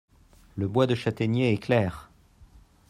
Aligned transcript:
Le 0.55 0.67
bois 0.67 0.87
de 0.87 0.95
châtaignier 0.95 1.53
est 1.53 1.59
clair. 1.59 2.09